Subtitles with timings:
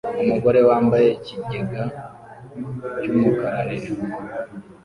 [0.23, 1.83] Umugore wambaye ikigega
[3.01, 4.03] cy'umukara hejuru